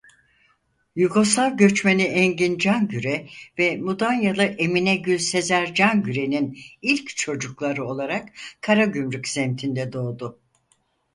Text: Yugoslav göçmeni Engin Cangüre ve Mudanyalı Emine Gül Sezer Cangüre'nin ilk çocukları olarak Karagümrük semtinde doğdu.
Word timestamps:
Yugoslav 0.95 1.57
göçmeni 1.57 2.03
Engin 2.03 2.57
Cangüre 2.57 3.27
ve 3.59 3.77
Mudanyalı 3.77 4.43
Emine 4.43 4.95
Gül 4.97 5.17
Sezer 5.17 5.73
Cangüre'nin 5.75 6.59
ilk 6.81 7.15
çocukları 7.15 7.85
olarak 7.85 8.29
Karagümrük 8.61 9.27
semtinde 9.27 9.93
doğdu. 9.93 10.39